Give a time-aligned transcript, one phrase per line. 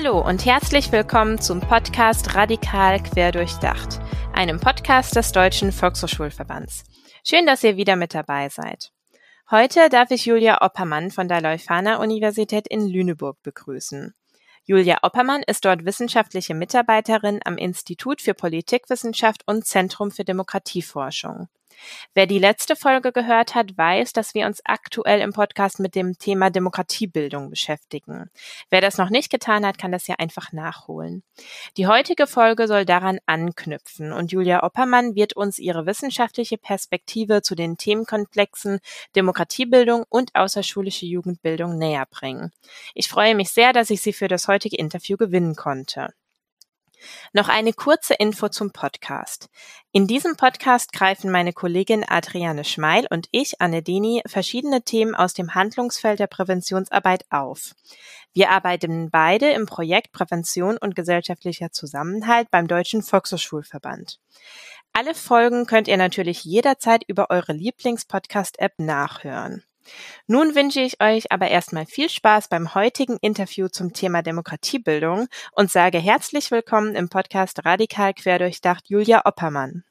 [0.00, 3.98] Hallo und herzlich willkommen zum Podcast Radikal Querdurchdacht,
[4.32, 6.84] einem Podcast des Deutschen Volkshochschulverbands.
[7.24, 8.92] Schön, dass ihr wieder mit dabei seid.
[9.50, 14.14] Heute darf ich Julia Oppermann von der Leuphana Universität in Lüneburg begrüßen.
[14.62, 21.48] Julia Oppermann ist dort wissenschaftliche Mitarbeiterin am Institut für Politikwissenschaft und Zentrum für Demokratieforschung.
[22.14, 26.18] Wer die letzte Folge gehört hat, weiß, dass wir uns aktuell im Podcast mit dem
[26.18, 28.30] Thema Demokratiebildung beschäftigen.
[28.70, 31.22] Wer das noch nicht getan hat, kann das ja einfach nachholen.
[31.76, 37.54] Die heutige Folge soll daran anknüpfen und Julia Oppermann wird uns ihre wissenschaftliche Perspektive zu
[37.54, 38.80] den Themenkomplexen
[39.14, 42.52] Demokratiebildung und außerschulische Jugendbildung näher bringen.
[42.94, 46.12] Ich freue mich sehr, dass ich sie für das heutige Interview gewinnen konnte.
[47.32, 49.48] Noch eine kurze Info zum Podcast.
[49.92, 55.34] In diesem Podcast greifen meine Kollegin Adriane Schmeil und ich, Anne Deni, verschiedene Themen aus
[55.34, 57.74] dem Handlungsfeld der Präventionsarbeit auf.
[58.32, 64.18] Wir arbeiten beide im Projekt Prävention und gesellschaftlicher Zusammenhalt beim Deutschen Volkshochschulverband.
[64.92, 69.62] Alle Folgen könnt ihr natürlich jederzeit über eure Lieblingspodcast-App nachhören.
[70.26, 75.70] Nun wünsche ich euch aber erstmal viel Spaß beim heutigen Interview zum Thema Demokratiebildung und
[75.70, 79.84] sage herzlich willkommen im Podcast Radikal Querdurchdacht Julia Oppermann.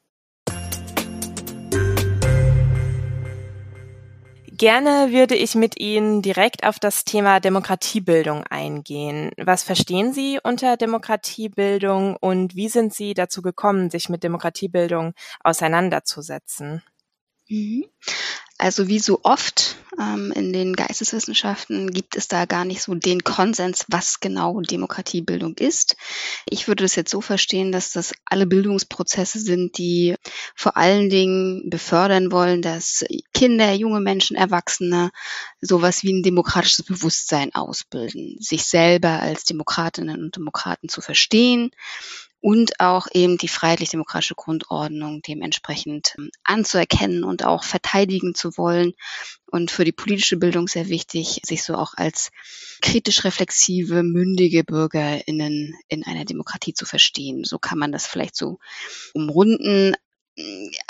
[4.58, 9.30] Gerne würde ich mit Ihnen direkt auf das Thema Demokratiebildung eingehen.
[9.36, 16.82] Was verstehen Sie unter Demokratiebildung und wie sind Sie dazu gekommen, sich mit Demokratiebildung auseinanderzusetzen?
[17.48, 17.84] Mhm.
[18.58, 23.22] Also wie so oft ähm, in den Geisteswissenschaften gibt es da gar nicht so den
[23.22, 25.96] Konsens, was genau Demokratiebildung ist.
[26.48, 30.16] Ich würde das jetzt so verstehen, dass das alle Bildungsprozesse sind, die
[30.56, 35.12] vor allen Dingen befördern wollen, dass Kinder, junge Menschen, Erwachsene
[35.60, 41.70] sowas wie ein demokratisches Bewusstsein ausbilden, sich selber als Demokratinnen und Demokraten zu verstehen,
[42.40, 48.92] und auch eben die freiheitlich-demokratische Grundordnung dementsprechend ähm, anzuerkennen und auch verteidigen zu wollen.
[49.46, 52.30] Und für die politische Bildung sehr wichtig, sich so auch als
[52.82, 57.44] kritisch reflexive, mündige BürgerInnen in einer Demokratie zu verstehen.
[57.44, 58.58] So kann man das vielleicht so
[59.14, 59.94] umrunden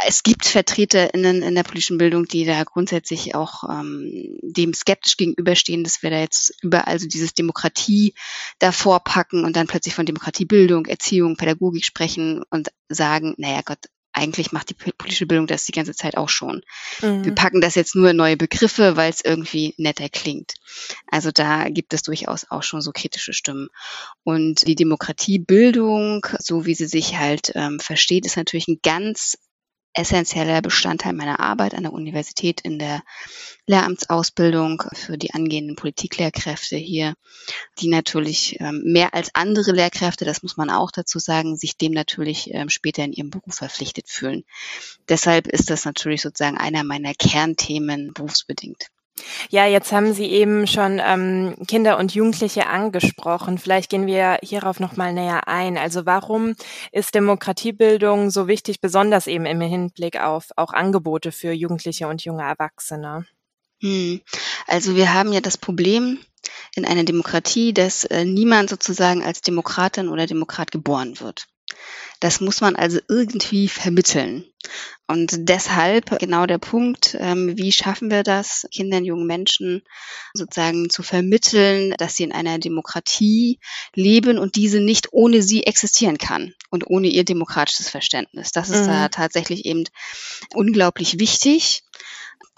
[0.06, 5.84] es gibt VertreterInnen in der politischen Bildung, die da grundsätzlich auch ähm, dem skeptisch gegenüberstehen,
[5.84, 8.14] dass wir da jetzt überall so dieses Demokratie
[8.58, 13.86] davor packen und dann plötzlich von Demokratiebildung, Erziehung, Pädagogik sprechen und sagen, naja Gott,
[14.18, 16.62] eigentlich macht die politische Bildung das die ganze Zeit auch schon.
[17.02, 17.24] Mhm.
[17.24, 20.54] Wir packen das jetzt nur in neue Begriffe, weil es irgendwie netter klingt.
[21.06, 23.68] Also da gibt es durchaus auch schon so kritische Stimmen.
[24.24, 29.38] Und die Demokratiebildung, so wie sie sich halt ähm, versteht, ist natürlich ein ganz
[29.94, 33.02] essentieller Bestandteil meiner Arbeit an der Universität in der
[33.66, 37.14] Lehramtsausbildung für die angehenden Politiklehrkräfte hier,
[37.78, 41.92] die natürlich ähm, mehr als andere Lehrkräfte, das muss man auch dazu sagen, sich dem
[41.92, 44.44] natürlich ähm, später in ihrem Beruf verpflichtet fühlen.
[45.08, 48.88] Deshalb ist das natürlich sozusagen einer meiner Kernthemen berufsbedingt.
[49.50, 53.58] Ja, jetzt haben Sie eben schon ähm, Kinder und Jugendliche angesprochen.
[53.58, 55.78] Vielleicht gehen wir hierauf noch mal näher ein.
[55.78, 56.54] Also warum
[56.92, 62.42] ist Demokratiebildung so wichtig, besonders eben im Hinblick auf auch Angebote für Jugendliche und junge
[62.42, 63.26] Erwachsene?
[63.80, 64.20] Hm.
[64.66, 66.18] Also wir haben ja das Problem
[66.74, 71.46] in einer Demokratie, dass äh, niemand sozusagen als Demokratin oder Demokrat geboren wird.
[72.20, 74.44] Das muss man also irgendwie vermitteln.
[75.06, 79.82] Und deshalb genau der Punkt, ähm, wie schaffen wir das, Kindern, jungen Menschen
[80.34, 83.60] sozusagen zu vermitteln, dass sie in einer Demokratie
[83.94, 88.52] leben und diese nicht ohne sie existieren kann und ohne ihr demokratisches Verständnis.
[88.52, 88.88] Das ist mhm.
[88.88, 89.84] da tatsächlich eben
[90.54, 91.84] unglaublich wichtig.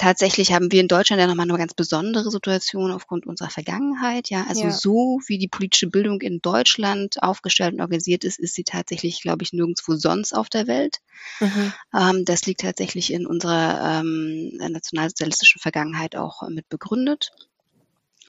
[0.01, 4.31] Tatsächlich haben wir in Deutschland ja nochmal eine ganz besondere Situation aufgrund unserer Vergangenheit.
[4.31, 4.71] Ja, also ja.
[4.71, 9.43] so wie die politische Bildung in Deutschland aufgestellt und organisiert ist, ist sie tatsächlich, glaube
[9.43, 11.01] ich, nirgendwo sonst auf der Welt.
[11.39, 11.75] Mhm.
[11.95, 17.33] Ähm, das liegt tatsächlich in unserer ähm, nationalsozialistischen Vergangenheit auch mit begründet.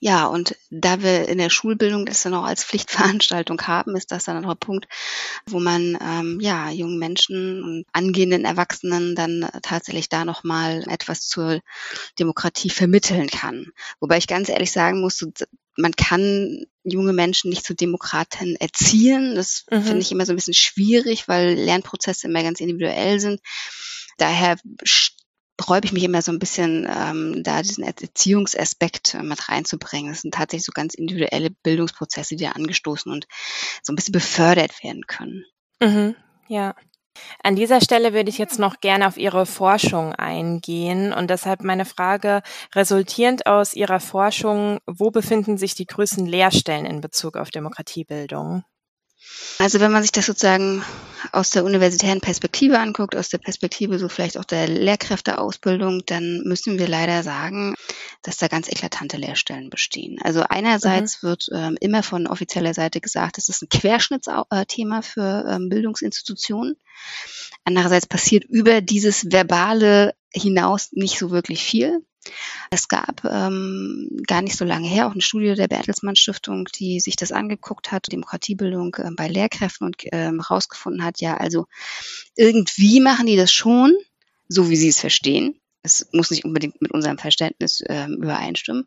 [0.03, 4.25] Ja, und da wir in der Schulbildung das dann auch als Pflichtveranstaltung haben, ist das
[4.25, 4.87] dann auch ein Punkt,
[5.45, 11.61] wo man ähm, ja jungen Menschen und angehenden Erwachsenen dann tatsächlich da nochmal etwas zur
[12.17, 13.67] Demokratie vermitteln kann.
[13.99, 15.23] Wobei ich ganz ehrlich sagen muss,
[15.77, 19.35] man kann junge Menschen nicht zu Demokraten erziehen.
[19.35, 19.83] Das mhm.
[19.83, 23.39] finde ich immer so ein bisschen schwierig, weil Lernprozesse immer ganz individuell sind.
[24.17, 24.57] Daher
[25.61, 30.11] sträube ich mich immer so ein bisschen, ähm, da diesen Erziehungsaspekt äh, mit reinzubringen.
[30.11, 33.27] Das sind tatsächlich so ganz individuelle Bildungsprozesse, die da angestoßen und
[33.81, 35.45] so ein bisschen befördert werden können.
[35.81, 36.15] Mhm,
[36.47, 36.75] ja.
[37.43, 41.85] An dieser Stelle würde ich jetzt noch gerne auf Ihre Forschung eingehen und deshalb meine
[41.85, 42.41] Frage,
[42.73, 48.63] resultierend aus Ihrer Forschung, wo befinden sich die größten Lehrstellen in Bezug auf Demokratiebildung?
[49.59, 50.83] Also wenn man sich das sozusagen
[51.31, 56.79] aus der universitären Perspektive anguckt, aus der Perspektive so vielleicht auch der Lehrkräfteausbildung, dann müssen
[56.79, 57.75] wir leider sagen,
[58.23, 60.19] dass da ganz eklatante Lehrstellen bestehen.
[60.23, 61.27] Also einerseits mhm.
[61.27, 66.77] wird ähm, immer von offizieller Seite gesagt, es ist ein Querschnittsthema für ähm, Bildungsinstitutionen.
[67.63, 72.03] Andererseits passiert über dieses Verbale hinaus nicht so wirklich viel.
[72.69, 76.99] Es gab ähm, gar nicht so lange her auch eine Studie der Bertelsmann Stiftung, die
[76.99, 81.65] sich das angeguckt hat, Demokratiebildung äh, bei Lehrkräften und ähm, rausgefunden hat, ja, also
[82.35, 83.93] irgendwie machen die das schon,
[84.47, 85.55] so wie sie es verstehen.
[85.83, 88.85] Es muss nicht unbedingt mit unserem Verständnis äh, übereinstimmen.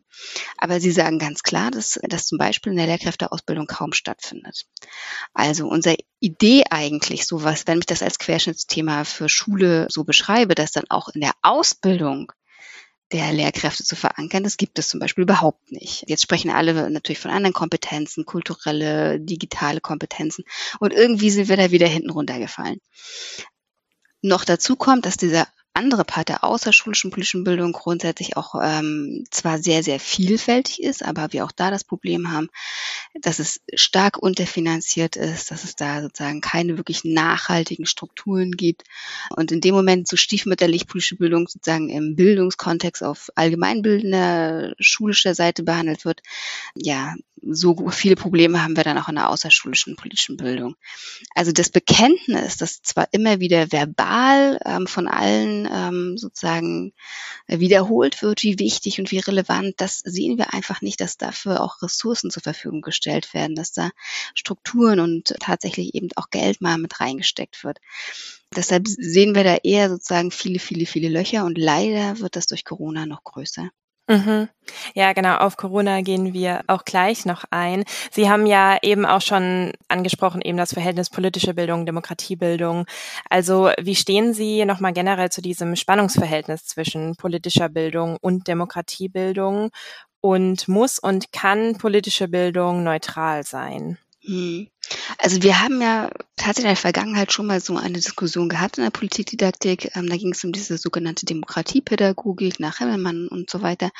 [0.57, 4.65] Aber sie sagen ganz klar, dass das zum Beispiel in der Lehrkräfteausbildung kaum stattfindet.
[5.33, 10.71] Also unsere Idee eigentlich, sowas, wenn ich das als Querschnittsthema für Schule so beschreibe, dass
[10.71, 12.31] dann auch in der Ausbildung
[13.15, 14.43] der Lehrkräfte zu verankern.
[14.43, 16.03] Das gibt es zum Beispiel überhaupt nicht.
[16.07, 20.43] Jetzt sprechen alle natürlich von anderen Kompetenzen, kulturelle, digitale Kompetenzen.
[20.79, 22.81] Und irgendwie sind wir da wieder hinten runtergefallen.
[24.21, 29.59] Noch dazu kommt, dass dieser andere Part der außerschulischen politischen Bildung grundsätzlich auch ähm, zwar
[29.59, 32.49] sehr, sehr vielfältig ist, aber wir auch da das Problem haben,
[33.21, 38.83] dass es stark unterfinanziert ist, dass es da sozusagen keine wirklich nachhaltigen Strukturen gibt.
[39.35, 45.63] Und in dem Moment so stiefmütterlich politische Bildung sozusagen im Bildungskontext auf allgemeinbildender schulischer Seite
[45.63, 46.21] behandelt wird,
[46.73, 47.15] ja,
[47.47, 50.75] so viele Probleme haben wir dann auch in der außerschulischen politischen Bildung.
[51.35, 56.93] Also das Bekenntnis, das zwar immer wieder verbal ähm, von allen ähm, sozusagen
[57.47, 61.81] wiederholt wird, wie wichtig und wie relevant, das sehen wir einfach nicht, dass dafür auch
[61.81, 63.91] Ressourcen zur Verfügung gestellt werden, dass da
[64.33, 67.79] Strukturen und tatsächlich eben auch Geld mal mit reingesteckt wird.
[68.55, 72.63] Deshalb sehen wir da eher sozusagen viele, viele, viele Löcher und leider wird das durch
[72.63, 73.69] Corona noch größer.
[74.07, 74.49] Mhm.
[74.93, 75.37] Ja, genau.
[75.37, 77.83] Auf Corona gehen wir auch gleich noch ein.
[78.11, 82.85] Sie haben ja eben auch schon angesprochen, eben das Verhältnis politische Bildung, Demokratiebildung.
[83.29, 89.71] Also wie stehen Sie nochmal generell zu diesem Spannungsverhältnis zwischen politischer Bildung und Demokratiebildung?
[90.21, 93.97] Und muss und kann politische Bildung neutral sein?
[94.25, 94.67] Hm.
[95.17, 98.83] Also wir haben ja tatsächlich in der Vergangenheit schon mal so eine Diskussion gehabt in
[98.83, 99.95] der Politikdidaktik.
[99.95, 103.91] Ähm, da ging es um diese sogenannte Demokratiepädagogik nach Hemmelmann und so weiter.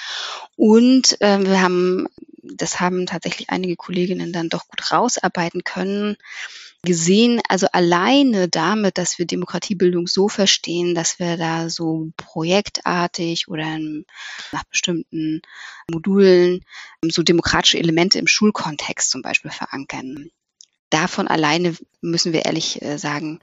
[0.56, 2.08] Und äh, wir haben,
[2.44, 6.18] das haben tatsächlich einige Kolleginnen dann doch gut rausarbeiten können,
[6.86, 13.78] gesehen, also alleine damit, dass wir Demokratiebildung so verstehen, dass wir da so projektartig oder
[14.54, 15.42] nach bestimmten
[15.92, 16.64] Modulen
[17.10, 20.30] so demokratische Elemente im Schulkontext zum Beispiel verankern.
[20.90, 23.42] Davon alleine müssen wir ehrlich äh, sagen,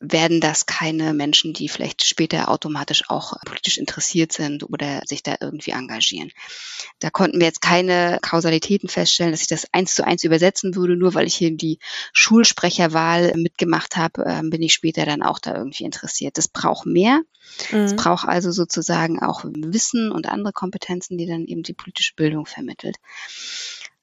[0.00, 5.36] werden das keine Menschen, die vielleicht später automatisch auch politisch interessiert sind oder sich da
[5.40, 6.30] irgendwie engagieren.
[6.98, 10.96] Da konnten wir jetzt keine Kausalitäten feststellen, dass ich das eins zu eins übersetzen würde.
[10.96, 11.78] Nur weil ich hier die
[12.12, 16.38] Schulsprecherwahl mitgemacht habe, ähm, bin ich später dann auch da irgendwie interessiert.
[16.38, 17.20] Das braucht mehr.
[17.72, 17.96] Es mhm.
[17.96, 22.96] braucht also sozusagen auch Wissen und andere Kompetenzen, die dann eben die politische Bildung vermittelt.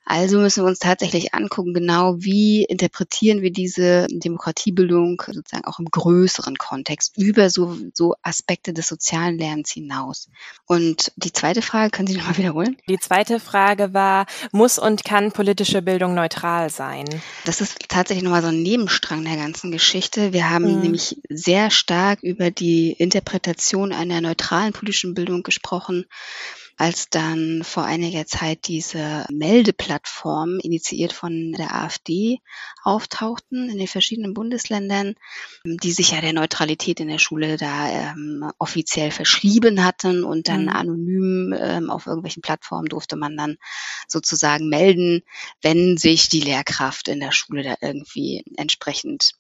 [0.10, 5.86] Also müssen wir uns tatsächlich angucken, genau wie interpretieren wir diese Demokratiebildung sozusagen auch im
[5.86, 10.28] größeren Kontext über so, so Aspekte des sozialen Lernens hinaus.
[10.66, 12.75] Und die zweite Frage, können Sie nochmal wiederholen?
[12.89, 17.06] Die zweite Frage war, muss und kann politische Bildung neutral sein?
[17.46, 20.34] Das ist tatsächlich nochmal so ein Nebenstrang der ganzen Geschichte.
[20.34, 20.82] Wir haben mhm.
[20.82, 26.06] nämlich sehr stark über die Interpretation einer neutralen politischen Bildung gesprochen
[26.79, 32.39] als dann vor einiger Zeit diese Meldeplattformen, initiiert von der AfD,
[32.83, 35.15] auftauchten in den verschiedenen Bundesländern,
[35.65, 40.63] die sich ja der Neutralität in der Schule da ähm, offiziell verschrieben hatten und dann
[40.63, 40.69] mhm.
[40.69, 43.57] anonym ähm, auf irgendwelchen Plattformen durfte man dann
[44.07, 45.24] sozusagen melden,
[45.62, 49.33] wenn sich die Lehrkraft in der Schule da irgendwie entsprechend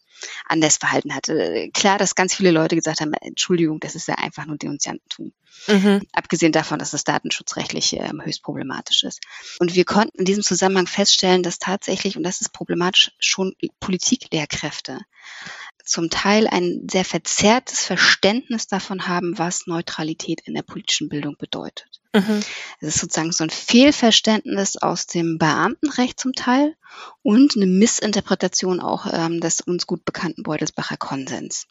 [0.45, 1.69] anders verhalten hatte.
[1.73, 5.33] Klar, dass ganz viele Leute gesagt haben, Entschuldigung, das ist ja einfach nur Denunziantentum.
[5.67, 6.01] Mhm.
[6.13, 9.21] Abgesehen davon, dass das datenschutzrechtlich ähm, höchst problematisch ist.
[9.59, 14.99] Und wir konnten in diesem Zusammenhang feststellen, dass tatsächlich, und das ist problematisch, schon Politiklehrkräfte
[15.83, 22.01] zum Teil ein sehr verzerrtes Verständnis davon haben, was Neutralität in der politischen Bildung bedeutet.
[22.13, 22.39] Mhm.
[22.79, 26.75] Es ist sozusagen so ein Fehlverständnis aus dem Beamtenrecht zum Teil
[27.21, 31.67] und eine Missinterpretation auch ähm, des uns gut bekannten Beutelsbacher Konsens.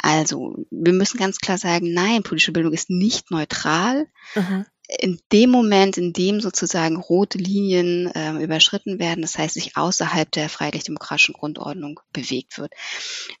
[0.00, 4.08] Also, wir müssen ganz klar sagen, nein, politische Bildung ist nicht neutral.
[4.34, 9.76] Mhm in dem Moment, in dem sozusagen rote Linien äh, überschritten werden, das heißt sich
[9.76, 12.72] außerhalb der freiheitlich-demokratischen Grundordnung bewegt wird.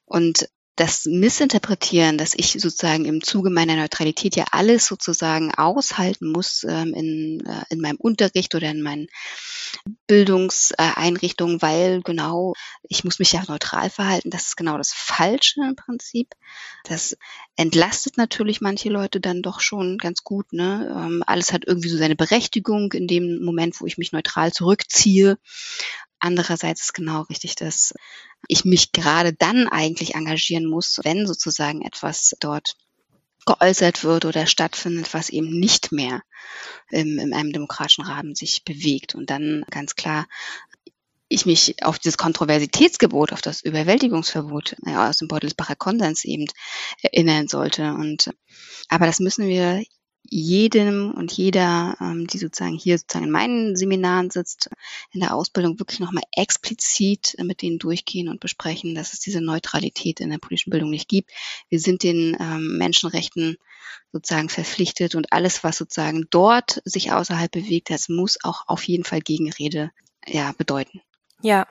[0.04, 6.64] Und das Missinterpretieren, dass ich sozusagen im Zuge meiner Neutralität ja alles sozusagen aushalten muss
[6.64, 9.08] ähm, in, äh, in meinem Unterricht oder in meinen
[10.06, 15.76] Bildungseinrichtungen, weil genau, ich muss mich ja neutral verhalten, das ist genau das Falsche im
[15.76, 16.34] Prinzip.
[16.84, 17.16] Das
[17.56, 20.52] entlastet natürlich manche Leute dann doch schon ganz gut.
[20.52, 20.94] Ne?
[20.96, 25.38] Ähm, alles hat irgendwie so seine Berechtigung in dem Moment, wo ich mich neutral zurückziehe.
[26.24, 27.94] Andererseits ist genau richtig, dass
[28.46, 32.76] ich mich gerade dann eigentlich engagieren muss, wenn sozusagen etwas dort
[33.44, 36.22] geäußert wird oder stattfindet, was eben nicht mehr
[36.90, 39.16] im, in einem demokratischen Rahmen sich bewegt.
[39.16, 40.28] Und dann ganz klar
[41.26, 46.46] ich mich auf dieses Kontroversitätsgebot, auf das Überwältigungsverbot ja, aus dem Beutelsbacher Konsens eben
[47.02, 47.94] erinnern sollte.
[47.94, 48.30] Und
[48.88, 49.82] aber das müssen wir
[50.32, 54.70] jedem und jeder, ähm, die sozusagen hier sozusagen in meinen Seminaren sitzt,
[55.12, 60.20] in der Ausbildung wirklich nochmal explizit mit denen durchgehen und besprechen, dass es diese Neutralität
[60.20, 61.30] in der politischen Bildung nicht gibt.
[61.68, 63.58] Wir sind den ähm, Menschenrechten
[64.12, 69.04] sozusagen verpflichtet und alles, was sozusagen dort sich außerhalb bewegt, das muss auch auf jeden
[69.04, 69.90] Fall Gegenrede
[70.26, 71.02] ja, bedeuten.
[71.42, 71.66] Ja,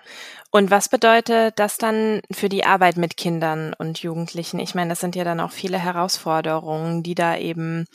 [0.52, 4.60] und was bedeutet das dann für die Arbeit mit Kindern und Jugendlichen?
[4.60, 7.86] Ich meine, das sind ja dann auch viele Herausforderungen, die da eben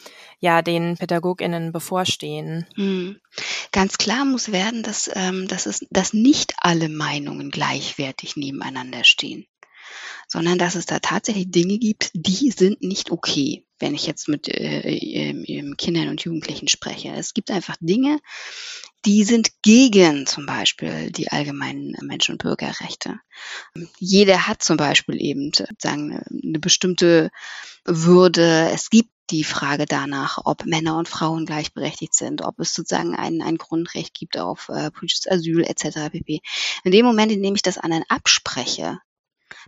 [0.41, 2.67] ja den PädagogInnen bevorstehen.
[2.77, 3.21] Hm.
[3.73, 9.47] Ganz klar muss werden, dass, ähm, dass, es, dass nicht alle Meinungen gleichwertig nebeneinander stehen
[10.29, 14.49] sondern dass es da tatsächlich Dinge gibt, die sind nicht okay, wenn ich jetzt mit
[14.49, 17.13] äh, Kindern und Jugendlichen spreche.
[17.17, 18.21] Es gibt einfach Dinge,
[19.05, 23.21] die sind gegen zum Beispiel die allgemeinen Menschen- und Bürgerrechte.
[23.99, 27.31] Jeder hat zum Beispiel eben sagen, eine bestimmte
[27.85, 28.71] Würde.
[28.73, 33.43] Es gibt die Frage danach, ob Männer und Frauen gleichberechtigt sind, ob es sozusagen ein,
[33.43, 36.11] ein Grundrecht gibt auf äh, politisches Asyl etc.
[36.13, 36.41] pp.
[36.85, 38.99] In dem Moment, in dem ich das anderen abspreche,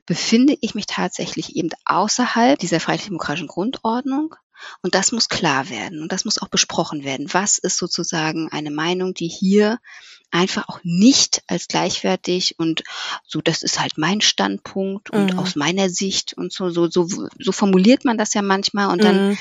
[0.06, 4.34] befinde ich mich tatsächlich eben außerhalb dieser freiheitlich-demokratischen Grundordnung.
[4.82, 7.32] Und das muss klar werden und das muss auch besprochen werden.
[7.32, 9.78] Was ist sozusagen eine Meinung, die hier
[10.30, 12.82] einfach auch nicht als gleichwertig und
[13.24, 15.38] so, das ist halt mein Standpunkt und mhm.
[15.38, 17.06] aus meiner Sicht und so, so, so,
[17.38, 19.38] so formuliert man das ja manchmal und dann mhm.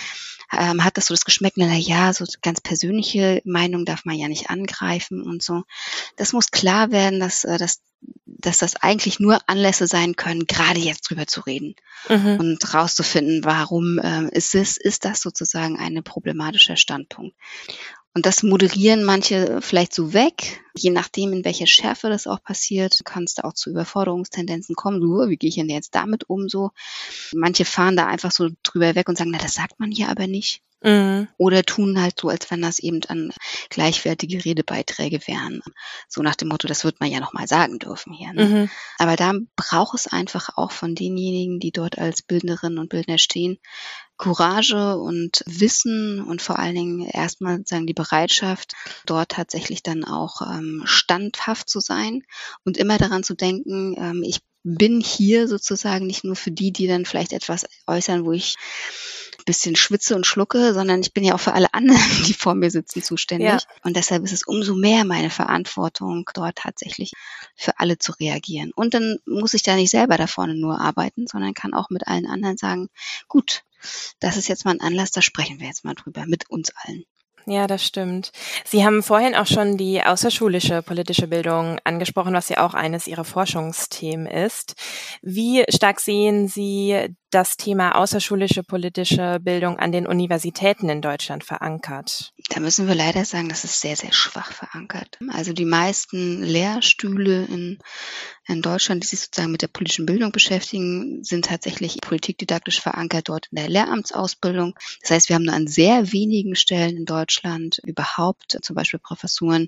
[0.52, 4.28] Ähm, hat das so das Geschmack, na ja, so ganz persönliche Meinung darf man ja
[4.28, 5.64] nicht angreifen und so.
[6.16, 7.82] Das muss klar werden, dass, äh, dass
[8.26, 11.76] dass das eigentlich nur Anlässe sein können, gerade jetzt drüber zu reden
[12.08, 12.38] mhm.
[12.40, 17.36] und rauszufinden, warum ähm, ist es, ist das sozusagen ein problematischer Standpunkt.
[18.18, 23.06] Und das moderieren manche vielleicht so weg, je nachdem, in welcher Schärfe das auch passiert,
[23.06, 25.00] kann es da auch zu Überforderungstendenzen kommen.
[25.00, 26.50] So, wie gehe ich denn jetzt damit um?
[26.50, 26.72] So,
[27.32, 30.26] manche fahren da einfach so drüber weg und sagen, na, das sagt man hier aber
[30.26, 30.64] nicht.
[30.82, 31.28] Mhm.
[31.38, 33.32] Oder tun halt so, als wenn das eben an
[33.70, 35.62] gleichwertige Redebeiträge wären.
[36.08, 38.34] So nach dem Motto, das wird man ja nochmal sagen dürfen hier.
[38.34, 38.46] Ne?
[38.46, 38.70] Mhm.
[38.98, 43.60] Aber da braucht es einfach auch von denjenigen, die dort als Bildnerinnen und Bildner stehen,
[44.18, 48.74] Courage und Wissen und vor allen Dingen erstmal sagen die Bereitschaft,
[49.06, 52.24] dort tatsächlich dann auch ähm, standhaft zu sein
[52.66, 56.88] und immer daran zu denken, ähm, ich bin hier sozusagen nicht nur für die, die
[56.88, 58.58] dann vielleicht etwas äußern, wo ich
[59.48, 62.70] bisschen schwitze und schlucke, sondern ich bin ja auch für alle anderen, die vor mir
[62.70, 63.48] sitzen, zuständig.
[63.48, 63.60] Ja.
[63.84, 67.14] Und deshalb ist es umso mehr meine Verantwortung, dort tatsächlich
[67.56, 68.72] für alle zu reagieren.
[68.76, 72.08] Und dann muss ich da nicht selber da vorne nur arbeiten, sondern kann auch mit
[72.08, 72.90] allen anderen sagen,
[73.28, 73.64] gut,
[74.20, 77.04] das ist jetzt mal ein Anlass, da sprechen wir jetzt mal drüber, mit uns allen.
[77.50, 78.34] Ja, das stimmt.
[78.66, 83.24] Sie haben vorhin auch schon die außerschulische politische Bildung angesprochen, was ja auch eines Ihrer
[83.24, 84.76] Forschungsthemen ist.
[85.22, 92.34] Wie stark sehen Sie das Thema außerschulische politische Bildung an den Universitäten in Deutschland verankert?
[92.50, 95.18] Da müssen wir leider sagen, das ist sehr, sehr schwach verankert.
[95.30, 97.80] Also die meisten Lehrstühle in,
[98.48, 103.48] in Deutschland, die sich sozusagen mit der politischen Bildung beschäftigen, sind tatsächlich politikdidaktisch verankert dort
[103.52, 104.76] in der Lehramtsausbildung.
[105.02, 109.68] Das heißt, wir haben nur an sehr wenigen Stellen in Deutschland überhaupt zum Beispiel Professuren,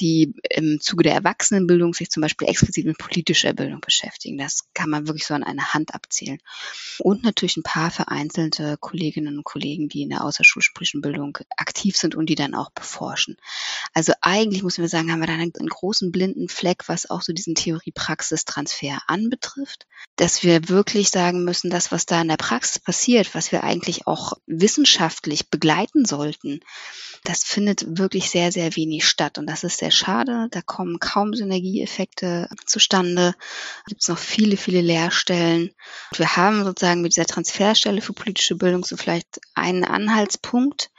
[0.00, 4.38] die im Zuge der Erwachsenenbildung sich zum Beispiel explizit mit politischer Bildung beschäftigen.
[4.38, 6.38] Das kann man wirklich so an einer Hand abzählen
[7.00, 12.14] und natürlich ein paar vereinzelte Kolleginnen und Kollegen, die in der außerschulischen Bildung aktiv sind
[12.14, 13.36] und die dann auch beforschen.
[13.92, 17.22] Also eigentlich muss man sagen, haben wir da einen, einen großen blinden Fleck, was auch
[17.22, 19.86] so diesen Theorie-Praxis-Transfer anbetrifft,
[20.16, 24.06] dass wir wirklich sagen müssen, das, was da in der Praxis passiert, was wir eigentlich
[24.06, 26.60] auch wissenschaftlich begleiten sollten,
[27.24, 29.38] das findet wirklich sehr, sehr wenig statt.
[29.38, 30.48] Und das ist sehr schade.
[30.50, 33.34] Da kommen kaum Synergieeffekte zustande.
[33.86, 35.70] Gibt es noch viele, viele Lehrstellen.
[36.10, 40.90] Und wir haben sozusagen mit dieser Transferstelle für politische Bildung so vielleicht einen Anhaltspunkt,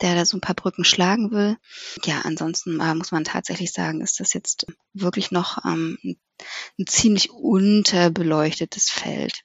[0.00, 1.56] der da so ein paar Brücken schlagen will.
[2.04, 5.98] Ja, ansonsten äh, muss man tatsächlich sagen, ist das jetzt wirklich noch ähm,
[6.78, 9.42] ein ziemlich unterbeleuchtetes Feld.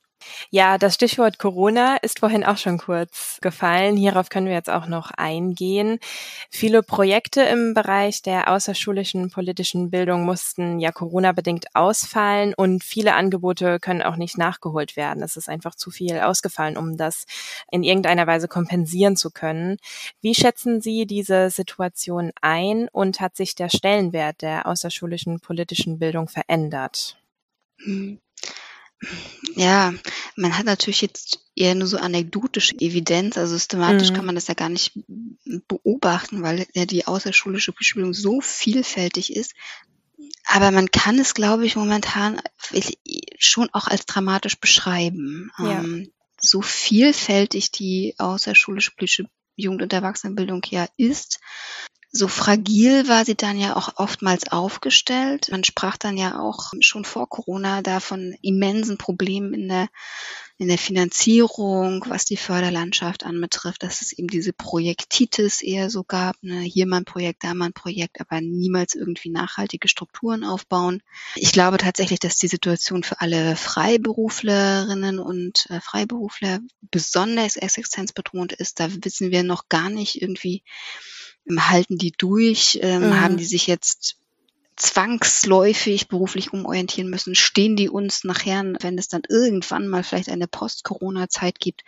[0.50, 3.98] Ja, das Stichwort Corona ist vorhin auch schon kurz gefallen.
[3.98, 6.00] Hierauf können wir jetzt auch noch eingehen.
[6.50, 13.80] Viele Projekte im Bereich der außerschulischen politischen Bildung mussten ja Corona-bedingt ausfallen und viele Angebote
[13.80, 15.24] können auch nicht nachgeholt werden.
[15.24, 17.26] Es ist einfach zu viel ausgefallen, um das
[17.72, 19.78] in irgendeiner Weise kompensieren zu können.
[20.22, 26.28] Wie schätzen Sie diese Situation ein und hat sich der Stellenwert der außerschulischen politischen Bildung
[26.28, 27.18] verändert?
[27.84, 28.20] Hm.
[29.56, 29.94] Ja,
[30.36, 34.14] man hat natürlich jetzt eher nur so anekdotische Evidenz, also systematisch mhm.
[34.16, 34.94] kann man das ja gar nicht
[35.68, 39.54] beobachten, weil ja die außerschulische Beschulung so vielfältig ist.
[40.46, 42.42] Aber man kann es, glaube ich, momentan
[43.38, 45.52] schon auch als dramatisch beschreiben.
[45.58, 45.80] Ja.
[45.80, 48.92] Ähm, so vielfältig die außerschulische
[49.56, 51.40] Jugend- und Erwachsenenbildung ja ist,
[52.14, 55.48] so fragil war sie dann ja auch oftmals aufgestellt.
[55.50, 59.88] Man sprach dann ja auch schon vor Corona da von immensen Problemen in der,
[60.58, 66.36] in der Finanzierung, was die Förderlandschaft anbetrifft, dass es eben diese Projektitis eher so gab,
[66.44, 66.60] ne?
[66.60, 71.02] hier mal ein Projekt, da mal ein Projekt, aber niemals irgendwie nachhaltige Strukturen aufbauen.
[71.36, 76.60] Ich glaube tatsächlich, dass die Situation für alle Freiberuflerinnen und äh, Freiberufler
[76.92, 78.82] besonders existenzbedrohend ist.
[78.82, 80.64] Da wissen wir noch gar nicht irgendwie,
[81.58, 82.80] halten die durch?
[82.82, 83.22] Ähm, mhm.
[83.22, 84.18] Haben die sich jetzt
[84.76, 87.36] zwangsläufig beruflich umorientieren müssen?
[87.36, 91.84] Stehen die uns nachher, wenn es dann irgendwann mal vielleicht eine Post-Corona-Zeit gibt,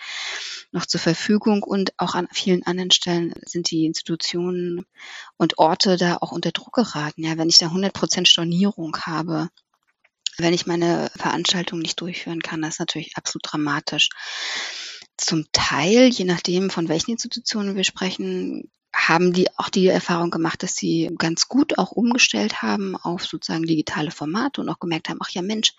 [0.71, 1.63] noch zur Verfügung?
[1.63, 4.85] Und auch an vielen anderen Stellen sind die Institutionen
[5.37, 7.23] und Orte da auch unter Druck geraten.
[7.23, 9.49] Ja, wenn ich da 100 Prozent Stornierung habe,
[10.37, 14.09] wenn ich meine Veranstaltung nicht durchführen kann, das ist natürlich absolut dramatisch.
[15.17, 20.61] Zum Teil, je nachdem, von welchen Institutionen wir sprechen, haben die auch die Erfahrung gemacht,
[20.61, 25.19] dass sie ganz gut auch umgestellt haben auf sozusagen digitale Formate und auch gemerkt haben,
[25.21, 25.73] ach ja Mensch,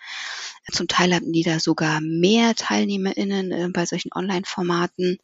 [0.71, 5.19] zum Teil hatten die da sogar mehr TeilnehmerInnen äh, bei solchen Online-Formaten.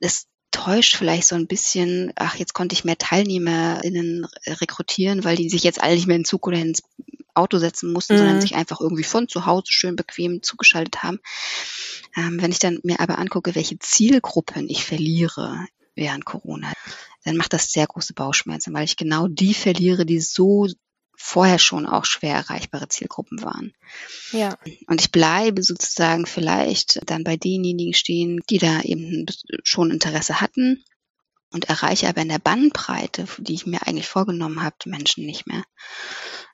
[0.00, 5.48] Das täuscht vielleicht so ein bisschen, ach, jetzt konnte ich mehr TeilnehmerInnen rekrutieren, weil die
[5.48, 6.82] sich jetzt alle nicht mehr in Zug oder ins
[7.34, 8.18] Auto setzen mussten, mhm.
[8.18, 11.20] sondern sich einfach irgendwie von zu Hause schön bequem zugeschaltet haben.
[12.16, 15.66] Ähm, wenn ich dann mir aber angucke, welche Zielgruppen ich verliere
[15.98, 16.72] während Corona,
[17.24, 20.66] dann macht das sehr große Bauchschmerzen, weil ich genau die verliere, die so
[21.20, 23.74] vorher schon auch schwer erreichbare Zielgruppen waren.
[24.30, 24.56] Ja.
[24.86, 29.26] Und ich bleibe sozusagen vielleicht dann bei denjenigen stehen, die da eben
[29.64, 30.84] schon Interesse hatten
[31.50, 35.46] und erreiche aber in der Bandbreite, die ich mir eigentlich vorgenommen habe, die Menschen nicht
[35.46, 35.64] mehr.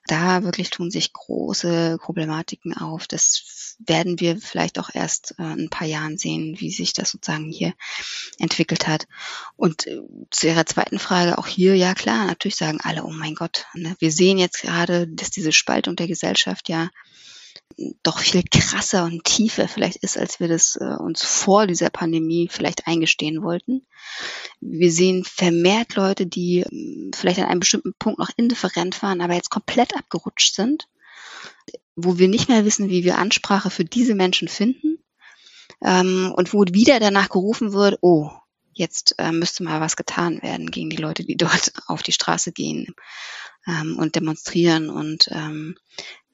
[0.07, 3.07] Da wirklich tun sich große Problematiken auf.
[3.07, 3.41] Das
[3.79, 7.49] werden wir vielleicht auch erst äh, in ein paar Jahren sehen, wie sich das sozusagen
[7.49, 7.73] hier
[8.39, 9.07] entwickelt hat.
[9.55, 13.35] Und äh, zu Ihrer zweiten Frage auch hier, ja klar, natürlich sagen alle, oh mein
[13.35, 16.89] Gott, ne, wir sehen jetzt gerade, dass diese Spaltung der Gesellschaft ja
[18.03, 22.47] doch viel krasser und tiefer vielleicht ist, als wir das äh, uns vor dieser Pandemie
[22.49, 23.85] vielleicht eingestehen wollten.
[24.61, 29.33] Wir sehen vermehrt Leute, die äh, vielleicht an einem bestimmten Punkt noch indifferent waren, aber
[29.33, 30.87] jetzt komplett abgerutscht sind,
[31.95, 34.99] wo wir nicht mehr wissen, wie wir Ansprache für diese Menschen finden
[35.83, 38.31] ähm, und wo wieder danach gerufen wird, oh,
[38.73, 42.51] jetzt äh, müsste mal was getan werden gegen die Leute, die dort auf die Straße
[42.51, 42.93] gehen
[43.67, 45.77] ähm, und demonstrieren und ähm,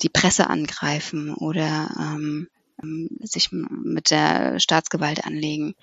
[0.01, 2.47] die Presse angreifen oder ähm,
[3.21, 5.75] sich mit der Staatsgewalt anlegen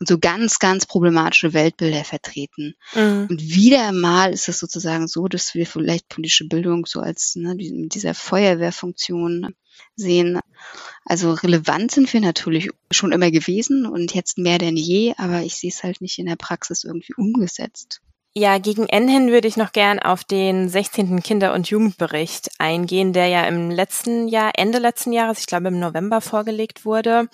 [0.00, 2.74] und so ganz, ganz problematische Weltbilder vertreten.
[2.94, 3.28] Mhm.
[3.30, 7.56] Und wieder mal ist es sozusagen so, dass wir vielleicht politische Bildung so als ne,
[7.56, 9.54] dieser Feuerwehrfunktion
[9.96, 10.40] sehen.
[11.04, 15.56] Also relevant sind wir natürlich schon immer gewesen und jetzt mehr denn je, aber ich
[15.56, 18.00] sehe es halt nicht in der Praxis irgendwie umgesetzt.
[18.36, 21.22] Ja, gegen Ende hin würde ich noch gern auf den 16.
[21.22, 25.78] Kinder- und Jugendbericht eingehen, der ja im letzten Jahr, Ende letzten Jahres, ich glaube im
[25.78, 27.28] November vorgelegt wurde.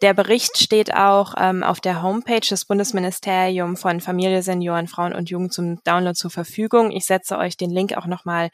[0.00, 5.28] Der Bericht steht auch ähm, auf der Homepage des Bundesministeriums von Familie, Senioren, Frauen und
[5.28, 6.92] Jugend zum Download zur Verfügung.
[6.92, 8.50] Ich setze euch den Link auch nochmal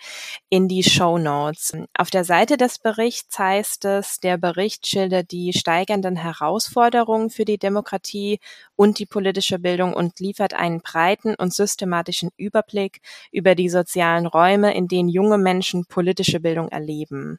[0.48, 1.76] in die Show Notes.
[1.98, 7.58] Auf der Seite des Berichts heißt es, der Bericht schildert die steigenden Herausforderungen für die
[7.58, 8.40] Demokratie
[8.74, 13.00] und die politische Bildung und liefert einen breiten und systematischen systematischen Überblick
[13.33, 17.38] über die sozialen Räume, in denen junge Menschen politische Bildung erleben.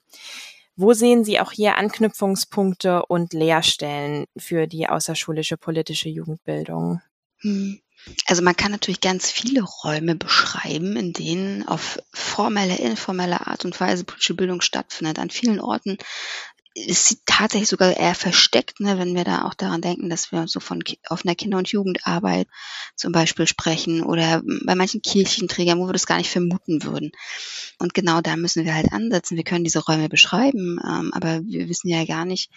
[0.76, 7.02] Wo sehen Sie auch hier Anknüpfungspunkte und Lehrstellen für die außerschulische politische Jugendbildung?
[7.42, 7.80] Hm.
[8.26, 13.80] Also man kann natürlich ganz viele Räume beschreiben, in denen auf formelle, informelle Art und
[13.80, 15.20] Weise politische Bildung stattfindet.
[15.20, 15.98] An vielen Orten
[16.74, 20.48] ist sie tatsächlich sogar eher versteckt, ne, wenn wir da auch daran denken, dass wir
[20.48, 22.48] so von offener Kinder- und Jugendarbeit
[22.96, 27.12] zum Beispiel sprechen oder bei manchen Kirchenträgern, wo wir das gar nicht vermuten würden.
[27.80, 29.36] Und genau da müssen wir halt ansetzen.
[29.36, 32.50] Wir können diese Räume beschreiben, ähm, aber wir wissen ja gar nicht,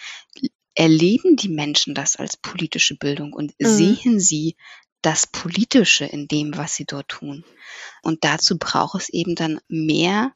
[0.74, 3.66] erleben die Menschen das als politische Bildung und mhm.
[3.66, 4.57] sehen sie
[5.05, 7.45] das Politische in dem, was sie dort tun.
[8.03, 10.33] Und dazu braucht es eben dann mehr,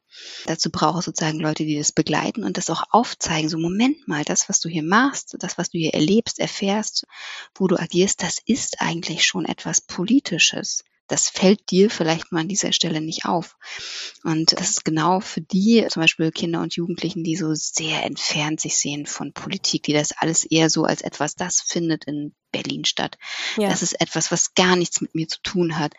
[0.46, 3.48] dazu braucht es sozusagen Leute, die das begleiten und das auch aufzeigen.
[3.48, 7.06] So, Moment mal, das, was du hier machst, das, was du hier erlebst, erfährst,
[7.54, 12.48] wo du agierst, das ist eigentlich schon etwas Politisches das fällt dir vielleicht mal an
[12.48, 13.56] dieser Stelle nicht auf.
[14.24, 18.60] Und das ist genau für die, zum Beispiel Kinder und Jugendlichen, die so sehr entfernt
[18.60, 22.84] sich sehen von Politik, die das alles eher so als etwas, das findet in Berlin
[22.84, 23.18] statt.
[23.56, 23.68] Ja.
[23.68, 25.94] Das ist etwas, was gar nichts mit mir zu tun hat.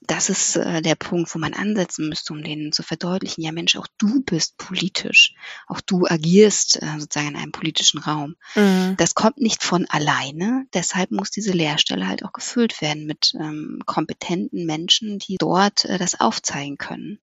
[0.00, 3.76] Das ist äh, der Punkt, wo man ansetzen müsste, um denen zu verdeutlichen, ja Mensch,
[3.76, 5.34] auch du bist politisch.
[5.66, 8.36] Auch du agierst äh, sozusagen in einem politischen Raum.
[8.54, 8.94] Mhm.
[8.98, 10.66] Das kommt nicht von alleine.
[10.74, 15.98] Deshalb muss diese Lehrstelle halt auch gefüllt werden mit ähm, kompetenten Menschen, die dort äh,
[15.98, 17.18] das aufzeigen können.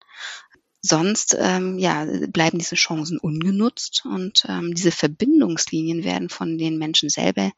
[0.86, 7.10] Sonst ähm, ja, bleiben diese Chancen ungenutzt und ähm, diese Verbindungslinien werden von den Menschen
[7.10, 7.54] selber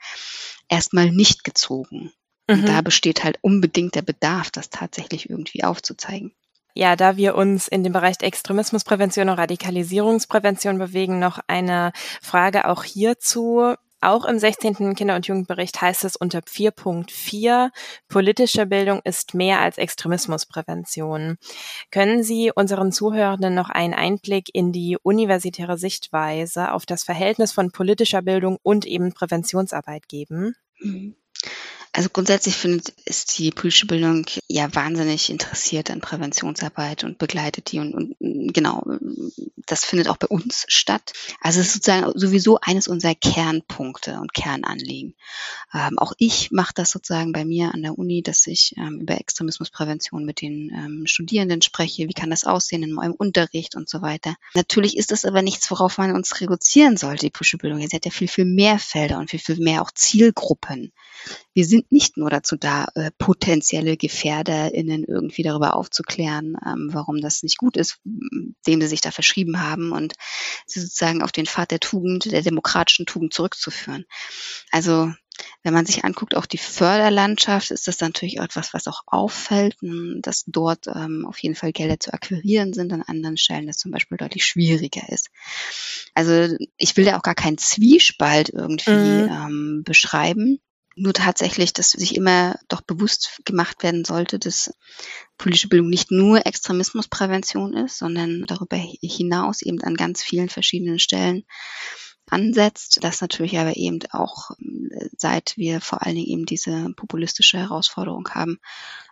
[0.69, 2.11] erstmal nicht gezogen.
[2.47, 2.53] Mhm.
[2.53, 6.33] Und da besteht halt unbedingt der Bedarf, das tatsächlich irgendwie aufzuzeigen.
[6.75, 12.83] Ja, da wir uns in dem Bereich Extremismusprävention und Radikalisierungsprävention bewegen, noch eine Frage auch
[12.83, 13.75] hierzu.
[14.05, 14.93] Auch im 16.
[14.93, 17.71] Kinder- und Jugendbericht heißt es unter 4.4,
[18.07, 21.37] politische Bildung ist mehr als Extremismusprävention.
[21.89, 27.71] Können Sie unseren Zuhörenden noch einen Einblick in die universitäre Sichtweise auf das Verhältnis von
[27.71, 30.53] politischer Bildung und eben Präventionsarbeit geben?
[30.81, 31.15] Mhm.
[31.95, 37.79] Also grundsätzlich findet, ist die politische Bildung ja wahnsinnig interessiert an Präventionsarbeit und begleitet die
[37.79, 38.83] und, und genau,
[39.65, 41.13] das findet auch bei uns statt.
[41.39, 45.15] Also es ist sozusagen sowieso eines unserer Kernpunkte und Kernanliegen.
[45.73, 49.17] Ähm, auch ich mache das sozusagen bei mir an der Uni, dass ich ähm, über
[49.17, 52.09] Extremismusprävention mit den ähm, Studierenden spreche.
[52.09, 54.35] Wie kann das aussehen in meinem Unterricht und so weiter.
[54.53, 57.79] Natürlich ist das aber nichts, worauf man uns reduzieren sollte, die politische Bildung.
[57.79, 60.91] Sie hat ja viel, viel mehr Felder und viel, viel mehr auch Zielgruppen.
[61.53, 67.43] Wir sind nicht nur dazu da, äh, potenzielle GefährderInnen irgendwie darüber aufzuklären, ähm, warum das
[67.43, 70.13] nicht gut ist, dem sie sich da verschrieben haben und
[70.65, 74.05] sie sozusagen auf den Pfad der Tugend, der demokratischen Tugend zurückzuführen.
[74.71, 75.11] Also
[75.63, 79.75] wenn man sich anguckt, auch die Förderlandschaft, ist das natürlich etwas, was auch auffällt,
[80.21, 83.91] dass dort ähm, auf jeden Fall Gelder zu akquirieren sind, an anderen Stellen das zum
[83.91, 85.29] Beispiel deutlich schwieriger ist.
[86.13, 89.29] Also ich will da auch gar keinen Zwiespalt irgendwie mhm.
[89.29, 90.59] ähm, beschreiben.
[90.97, 94.73] Nur tatsächlich, dass sich immer doch bewusst gemacht werden sollte, dass
[95.37, 101.43] politische Bildung nicht nur Extremismusprävention ist, sondern darüber hinaus eben an ganz vielen verschiedenen Stellen
[102.29, 102.99] ansetzt.
[103.01, 104.51] Das natürlich aber eben auch,
[105.17, 108.59] seit wir vor allen Dingen eben diese populistische Herausforderung haben,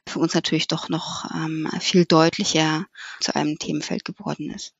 [0.07, 2.85] für uns natürlich doch noch ähm, viel deutlicher
[3.19, 4.73] zu einem Themenfeld geworden ist.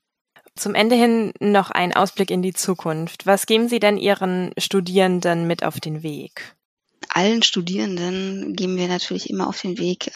[0.56, 3.26] Zum Ende hin noch ein Ausblick in die Zukunft.
[3.26, 6.54] Was geben Sie denn Ihren Studierenden mit auf den Weg?
[7.08, 10.12] Allen Studierenden geben wir natürlich immer auf den Weg,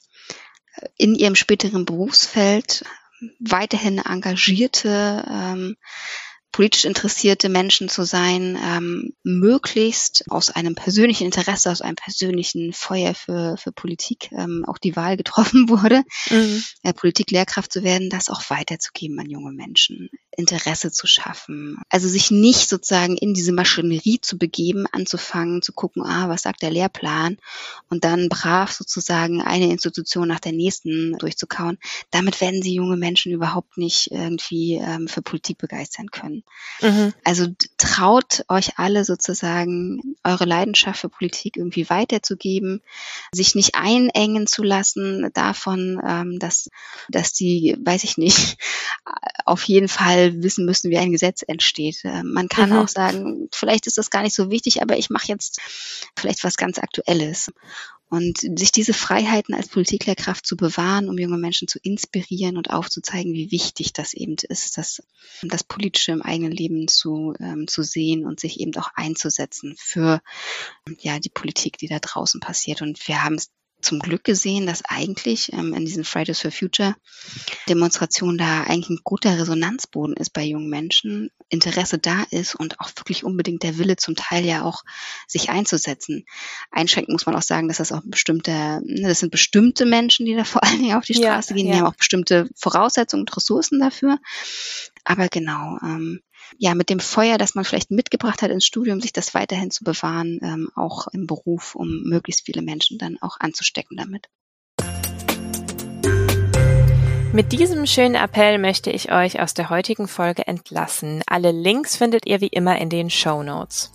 [0.97, 2.85] in ihrem späteren Berufsfeld
[3.41, 5.77] weiterhin engagierte ähm,
[6.53, 13.15] politisch interessierte Menschen zu sein, ähm, möglichst aus einem persönlichen Interesse, aus einem persönlichen Feuer
[13.15, 16.65] für, für Politik ähm, auch die Wahl getroffen wurde, mhm.
[16.83, 21.83] äh, Politiklehrkraft zu werden, das auch weiterzugeben an junge Menschen, Interesse zu schaffen.
[21.91, 26.63] Also sich nicht sozusagen in diese Maschinerie zu begeben, anzufangen, zu gucken, ah, was sagt
[26.63, 27.39] der Lehrplan
[27.91, 31.79] und dann brav sozusagen eine Institution nach der nächsten durchzukauen.
[32.13, 36.45] Damit werden sie junge Menschen überhaupt nicht irgendwie ähm, für Politik begeistern können.
[36.81, 37.13] Mhm.
[37.25, 37.47] Also
[37.77, 42.81] traut euch alle sozusagen eure Leidenschaft für Politik irgendwie weiterzugeben,
[43.33, 46.71] sich nicht einengen zu lassen davon, ähm, dass,
[47.09, 48.57] dass die, weiß ich nicht,
[49.45, 52.05] auf jeden Fall wissen müssen, wie ein Gesetz entsteht.
[52.05, 52.77] Äh, man kann mhm.
[52.77, 55.61] auch sagen, vielleicht ist das gar nicht so wichtig, aber ich mache jetzt
[56.17, 57.51] vielleicht was ganz Aktuelles.
[58.11, 63.35] Und sich diese Freiheiten als Politiklehrkraft zu bewahren, um junge Menschen zu inspirieren und aufzuzeigen,
[63.35, 65.03] wie wichtig das eben ist, das,
[65.43, 70.23] das Politische im eigenen Leben zu, ähm, zu sehen und sich eben auch einzusetzen für
[71.01, 72.81] ja, die Politik, die da draußen passiert.
[72.81, 76.97] Und wir haben es zum Glück gesehen, dass eigentlich ähm, in diesen Fridays for Future
[77.69, 82.91] Demonstrationen da eigentlich ein guter Resonanzboden ist bei jungen Menschen, Interesse da ist und auch
[82.97, 84.83] wirklich unbedingt der Wille zum Teil ja auch
[85.27, 86.25] sich einzusetzen.
[86.71, 90.35] Einschränken muss man auch sagen, dass das auch bestimmte, ne, das sind bestimmte Menschen, die
[90.35, 91.79] da vor allen Dingen auf die Straße ja, gehen, die ja.
[91.79, 94.19] haben auch bestimmte Voraussetzungen und Ressourcen dafür.
[95.05, 96.21] Aber genau, ähm,
[96.57, 99.85] ja, mit dem Feuer, das man vielleicht mitgebracht hat ins Studium, sich das weiterhin zu
[99.85, 104.29] bewahren, ähm, auch im Beruf, um möglichst viele Menschen dann auch anzustecken damit.
[107.31, 111.23] Mit diesem schönen Appell möchte ich euch aus der heutigen Folge entlassen.
[111.27, 113.93] Alle Links findet ihr wie immer in den Show Notes.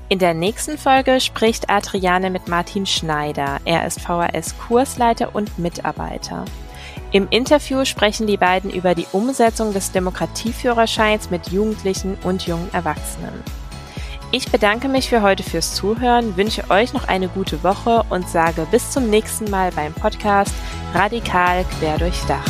[0.09, 3.59] In der nächsten Folge spricht Adriane mit Martin Schneider.
[3.65, 6.45] Er ist VHS-Kursleiter und Mitarbeiter.
[7.11, 13.60] Im Interview sprechen die beiden über die Umsetzung des Demokratieführerscheins mit Jugendlichen und jungen Erwachsenen.
[14.33, 18.65] Ich bedanke mich für heute fürs Zuhören, wünsche euch noch eine gute Woche und sage
[18.71, 20.53] bis zum nächsten Mal beim Podcast
[20.93, 22.49] Radikal quer durchdacht.